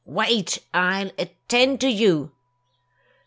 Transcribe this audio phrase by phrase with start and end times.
[0.03, 0.57] Wait!
[0.73, 2.31] I'll attend to you."